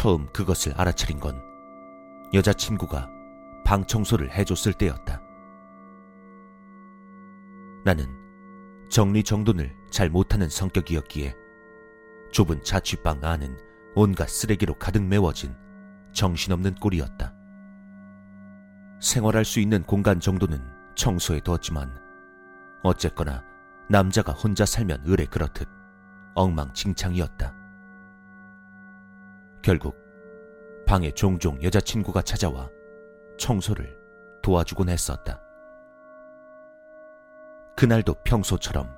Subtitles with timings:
[0.00, 1.42] 처음 그것을 알아차린 건
[2.32, 3.10] 여자친구가
[3.66, 5.20] 방 청소를 해줬을 때였다.
[7.84, 8.06] 나는
[8.88, 11.36] 정리정돈을 잘 못하는 성격이었기에
[12.32, 13.58] 좁은 자취방 안은
[13.94, 15.54] 온갖 쓰레기로 가득 메워진
[16.14, 17.34] 정신없는 꼴이었다.
[19.02, 20.62] 생활할 수 있는 공간 정도는
[20.94, 21.94] 청소해 두었지만
[22.82, 23.44] 어쨌거나
[23.90, 25.68] 남자가 혼자 살면 의뢰 그렇듯
[26.36, 27.59] 엉망진창이었다.
[29.62, 29.96] 결국
[30.86, 32.70] 방에 종종 여자친구가 찾아와
[33.38, 33.98] 청소를
[34.42, 35.40] 도와주곤 했었다.
[37.76, 38.90] 그날도 평소처럼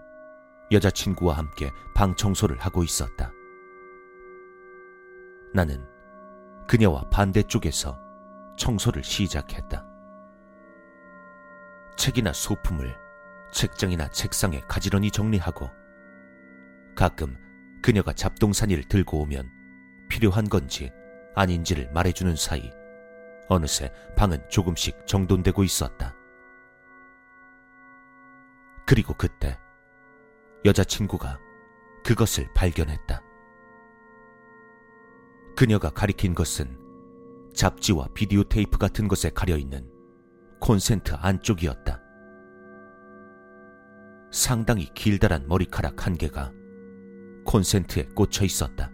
[0.71, 3.33] 여자친구와 함께 방 청소를 하고 있었다.
[5.53, 5.87] 나는
[6.67, 8.01] 그녀와 반대쪽에서
[8.57, 9.85] 청소를 시작했다.
[11.97, 12.97] 책이나 소품을
[13.53, 15.71] 책장이나 책상에 가지런히 정리하고
[16.95, 17.37] 가끔
[17.83, 19.62] 그녀가 잡동사니를 들고 오면
[20.13, 20.93] 필요한 건지
[21.35, 22.71] 아닌지를 말해주는 사이
[23.49, 26.15] 어느새 방은 조금씩 정돈되고 있었다.
[28.87, 29.59] 그리고 그때
[30.67, 31.39] 여자친구가
[32.05, 33.23] 그것을 발견했다.
[35.57, 36.79] 그녀가 가리킨 것은
[37.55, 39.91] 잡지와 비디오 테이프 같은 것에 가려 있는
[40.61, 42.03] 콘센트 안쪽이었다.
[44.31, 46.53] 상당히 길다란 머리카락 한 개가
[47.47, 48.92] 콘센트에 꽂혀 있었다.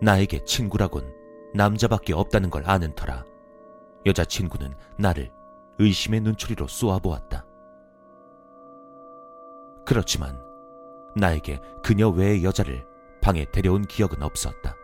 [0.00, 1.14] 나에게 친구라곤
[1.54, 3.24] 남자밖에 없다는 걸 아는 터라
[4.06, 5.32] 여자친구는 나를
[5.78, 7.44] 의심의 눈초리로 쏘아보았다.
[9.84, 10.40] 그렇지만
[11.16, 12.86] 나에게 그녀 외의 여자를
[13.20, 14.76] 방에 데려온 기억은 없었다.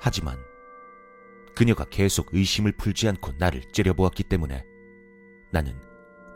[0.00, 0.38] 하지만
[1.54, 4.64] 그녀가 계속 의심을 풀지 않고 나를 째려보았기 때문에
[5.50, 5.80] 나는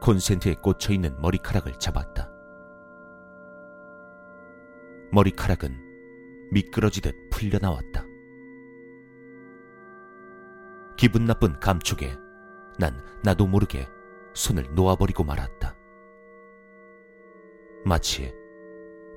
[0.00, 2.30] 콘센트에 꽂혀 있는 머리카락을 잡았다.
[5.10, 5.88] 머리카락은
[6.50, 8.04] 미끄러지듯 풀려나왔다.
[10.97, 12.16] 기분 나쁜 감촉에
[12.78, 13.88] 난 나도 모르게
[14.34, 15.76] 손을 놓아버리고 말았다.
[17.84, 18.34] 마치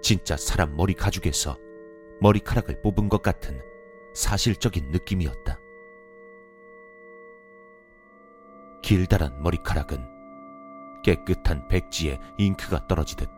[0.02, 1.58] 진짜 사람 머리 가죽에서
[2.22, 3.62] 머리카락을 뽑은 것 같은
[4.14, 5.59] 사실적인 느낌이었다.
[8.84, 10.06] 길다란 머리카락은
[11.03, 13.30] 깨끗한 백지에 잉크가 떨어지듯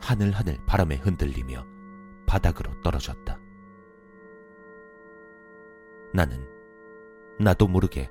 [0.00, 1.73] 하늘하늘 바람에 흔들리며
[2.26, 3.38] 바닥으로 떨어졌다.
[6.12, 6.46] 나는
[7.40, 8.10] 나도 모르게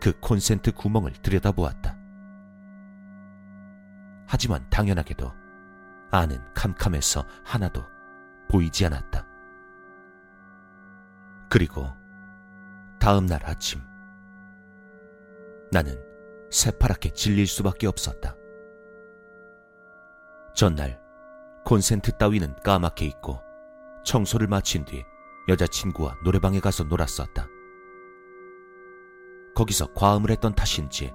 [0.00, 1.98] 그 콘센트 구멍을 들여다보았다.
[4.26, 5.32] 하지만 당연하게도
[6.10, 7.84] 안은 캄캄해서 하나도
[8.48, 9.26] 보이지 않았다.
[11.50, 11.86] 그리고
[12.98, 13.80] 다음 날 아침
[15.70, 16.02] 나는
[16.50, 18.34] 새파랗게 질릴 수밖에 없었다.
[20.54, 21.00] 전날
[21.64, 23.43] 콘센트 따위는 까맣게 있고
[24.04, 25.04] 청소를 마친 뒤
[25.48, 27.48] 여자친구와 노래방에 가서 놀았었다.
[29.54, 31.14] 거기서 과음을 했던 탓인지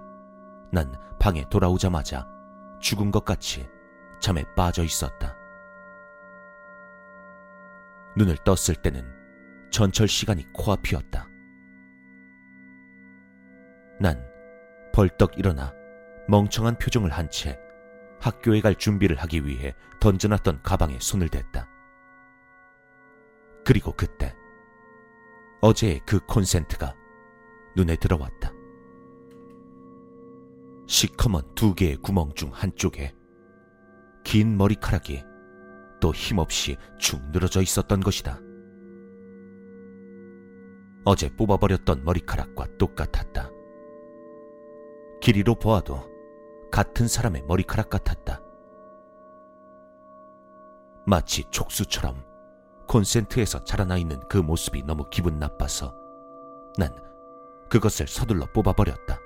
[0.72, 2.28] 난 방에 돌아오자마자
[2.80, 3.68] 죽은 것 같이
[4.22, 5.36] 잠에 빠져 있었다.
[8.18, 9.06] 눈을 떴을 때는
[9.72, 11.28] 전철 시간이 코앞이었다.
[14.00, 14.26] 난
[14.94, 15.74] 벌떡 일어나
[16.28, 17.60] 멍청한 표정을 한 채
[18.22, 21.70] 학교에 갈 준비를 하기 위해 던져놨던 가방에 손을 댔다.
[23.70, 24.36] 그리고 그때
[25.62, 26.96] 어제의 그 콘센트가
[27.76, 28.52] 눈에 들어왔다.
[30.88, 33.14] 시커먼 두 개의 구멍 중 한쪽에
[34.24, 35.24] 긴 머리카락이
[36.02, 38.40] 또 힘없이 축 늘어져 있었던 것이다.
[41.06, 43.52] 어제 뽑아버렸던 머리카락과 똑같았다.
[45.22, 46.10] 길이로 보아도
[46.72, 48.42] 같은 사람의 머리카락 같았다.
[51.06, 52.29] 마치 촉수처럼
[52.90, 55.96] 콘센트에서 자라나 있는 그 모습이 너무 기분 나빠서
[56.76, 56.92] 난
[57.70, 59.20] 그것을 서둘러 뽑아버렸다.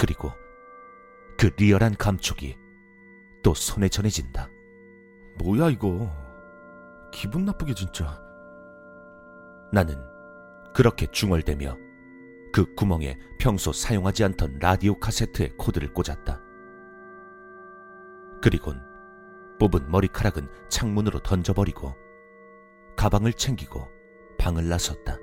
[0.00, 0.32] 그리고
[1.38, 2.56] 그 리얼한 감촉이
[3.42, 4.48] 또 손에 전해진다.
[5.38, 6.10] 뭐야 이거?
[7.12, 8.18] 기분 나쁘게 진짜.
[9.70, 10.02] 나는
[10.74, 11.76] 그렇게 중얼대며
[12.54, 16.40] 그 구멍에 평소 사용하지 않던 라디오 카세트의 코드를 꽂았다.
[18.40, 18.93] 그리곤
[19.58, 21.94] 뽑은 머리카락은 창문으로 던져버리고
[22.96, 23.88] 가방을 챙기고
[24.38, 25.18] 방을 나섰다.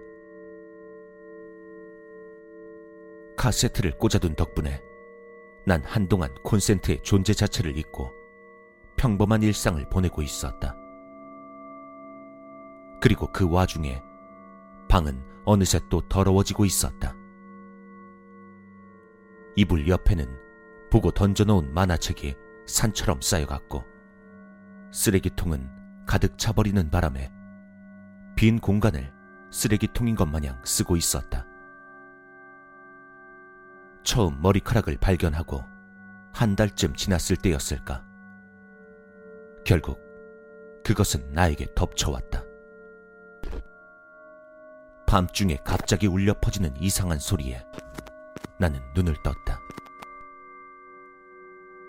[3.37, 4.81] 카세트를 꽂아둔 덕분에
[5.65, 8.13] 난 한동안 콘센트의 존재 자체를 잊고
[8.97, 10.75] 평범한 일상을 보내고 있었다.
[13.01, 14.01] 그리고 그 와중에
[14.87, 17.15] 방은 어느새 또 더러워지고 있었다.
[19.55, 20.37] 이불 옆에는
[20.91, 22.35] 보고 던져놓은 만화책이
[22.67, 23.90] 산처럼 쌓여갔고
[24.91, 25.69] 쓰레기통은
[26.05, 27.31] 가득 차버리는 바람에
[28.35, 29.13] 빈 공간을
[29.49, 31.45] 쓰레기통인 것 마냥 쓰고 있었다.
[34.03, 35.63] 처음 머리카락을 발견하고
[36.33, 38.03] 한 달쯤 지났을 때였을까.
[39.63, 39.99] 결국
[40.83, 42.43] 그것은 나에게 덮쳐왔다.
[45.07, 47.63] 밤중에 갑자기 울려 퍼지는 이상한 소리에
[48.57, 49.59] 나는 눈을 떴다.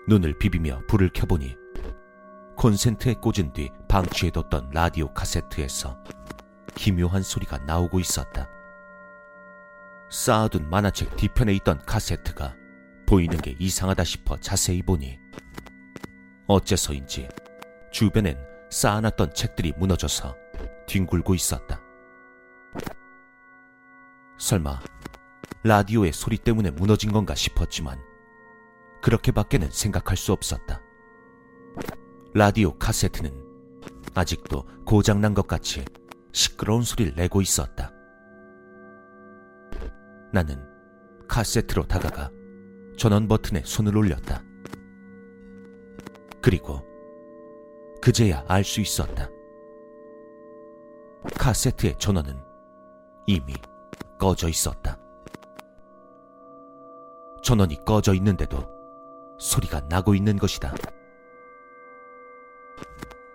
[0.07, 1.62] 눈을 비비며 불을 켜보니
[2.63, 6.01] 콘센트에 꽂은 뒤 방치해뒀던 라디오 카세트에서
[6.75, 8.47] 기묘한 소리가 나오고 있었다.
[10.09, 12.55] 쌓아둔 만화책 뒤편에 있던 카세트가
[13.05, 15.19] 보이는 게 이상하다 싶어 자세히 보니
[16.47, 17.27] 어째서인지
[17.91, 18.37] 주변엔
[18.69, 20.33] 쌓아놨던 책들이 무너져서
[20.87, 21.81] 뒹굴고 있었다.
[24.37, 24.79] 설마
[25.65, 27.99] 라디오의 소리 때문에 무너진 건가 싶었지만
[29.01, 30.81] 그렇게밖에는 생각할 수 없었다.
[32.35, 33.31] 라디오 카세트는
[34.15, 35.85] 아직도 고장난 것 같이
[36.31, 37.91] 시끄러운 소리를 내고 있었다.
[40.31, 40.59] 나는
[41.27, 42.31] 카세트로 다가가
[42.97, 44.43] 전원 버튼에 손을 올렸다.
[46.41, 46.81] 그리고
[48.01, 49.29] 그제야 알 수 있었다.
[51.37, 52.35] 카세트의 전원은
[53.27, 53.53] 이미
[54.19, 54.97] 꺼져 있었다.
[57.43, 58.67] 전원이 꺼져 있는데도
[59.37, 60.73] 소리가 나고 있는 것이다.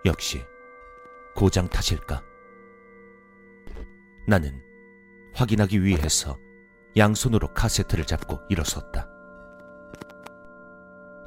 [0.05, 0.45] 역시
[1.35, 2.23] 고장 탓일까?
[4.27, 4.62] 나는
[5.35, 6.39] 확인하기 위해서
[6.97, 9.09] 양손으로 카세트를 잡고 일어섰다.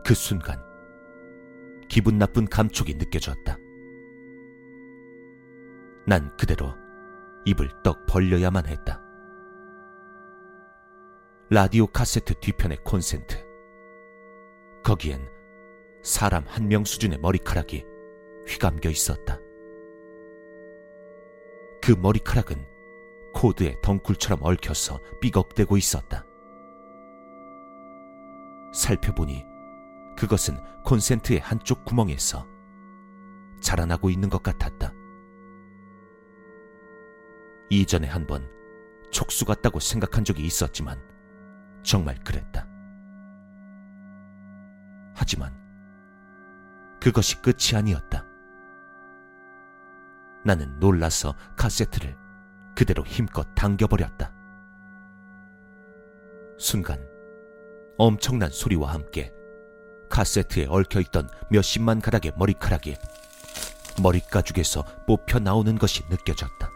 [0.06, 0.62] 그 순간
[1.88, 3.58] 기분 나쁜 감촉이 느껴졌다.
[6.06, 6.74] 난 그대로
[7.46, 9.02] 입을 떡 벌려야만 했다.
[11.50, 13.38] 라디오 카세트 뒤편의 콘센트.
[14.84, 15.30] 거기엔
[16.02, 17.86] 사람 한 명 수준의 머리카락이
[18.52, 19.40] 휘감겨 있었다.
[21.82, 22.68] 그 머리카락은
[23.34, 26.26] 코드에 덩굴처럼 얽혀서 삐걱대고 있었다.
[28.74, 29.46] 살펴보니
[30.18, 32.48] 그것은 콘센트의 한쪽 구멍에서
[33.62, 34.94] 자라나고 있는 것 같았다.
[37.70, 38.50] 이전에 한 번
[39.12, 41.02] 촉수 같다고 생각한 적이 있었지만
[41.84, 42.68] 정말 그랬다.
[45.16, 45.54] 하지만
[47.02, 48.31] 그것이 끝이 아니었다.
[50.44, 52.16] 나는 놀라서 카세트를
[52.76, 54.32] 그대로 힘껏 당겨버렸다.
[56.58, 57.06] 순간
[57.98, 59.32] 엄청난 소리와 함께
[60.10, 62.96] 카세트에 얽혀있던 몇십만 가닥의 머리카락이
[64.02, 66.70] 머리가죽에서 뽑혀 나오는 것이 느껴졌다.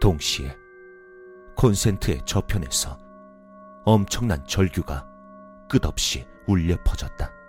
[0.00, 0.56] 동시에
[1.56, 2.98] 콘센트의 저편에서
[3.84, 5.06] 엄청난 절규가
[5.68, 7.39] 끝없이 울려 퍼졌다.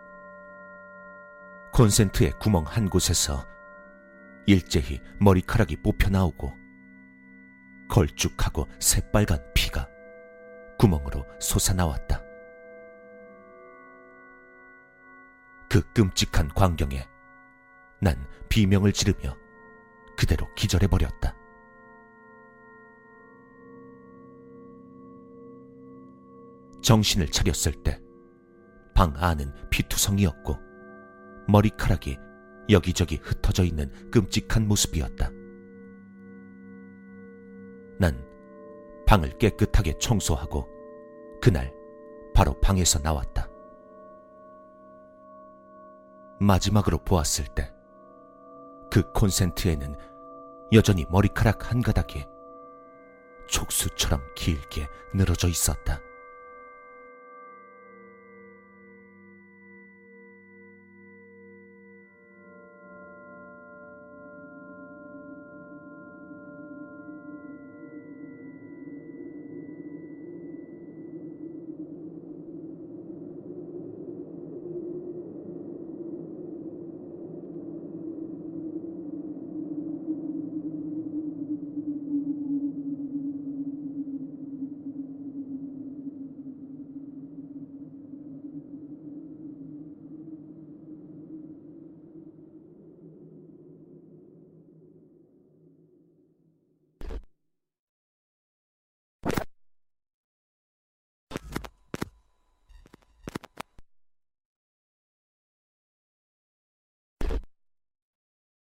[1.74, 3.46] 콘센트의 구멍 한 곳에서
[4.46, 6.54] 일제히 머리카락이 뽑혀 나오고
[7.90, 9.88] 걸쭉하고 새빨간 피가
[10.78, 12.24] 구멍으로 솟아나왔다.
[15.70, 17.08] 그 끔찍한 광경에
[18.02, 19.38] 난 비명을 지르며
[20.18, 21.36] 그대로 기절해버렸다.
[26.82, 28.02] 정신을 차렸을 때
[29.02, 30.71] 방 안은 피투성이었고
[31.52, 32.18] 머리카락이
[32.70, 35.30] 여기저기 흩어져 있는 끔찍한 모습이었다.
[38.00, 38.26] 난
[39.06, 40.68] 방을 깨끗하게 청소하고
[41.42, 41.74] 그날
[42.34, 43.48] 바로 방에서 나왔다.
[46.40, 47.72] 마지막으로 보았을 때
[48.92, 49.96] 그 콘센트에는
[50.74, 52.26] 여전히 머리카락 한 가닥이
[53.48, 56.00] 촉수처럼 길게 늘어져 있었다.